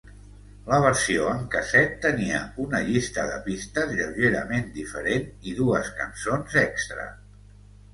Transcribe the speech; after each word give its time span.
La 0.69 0.77
versió 0.85 1.27
en 1.33 1.43
casset 1.55 1.93
tenia 2.07 2.41
una 2.65 2.81
llista 2.89 3.29
de 3.29 3.37
pistes 3.51 3.95
lleugerament 4.01 4.69
diferent 4.83 5.31
i 5.53 5.59
dues 5.65 5.97
cançons 6.03 6.63
extra. 6.69 7.13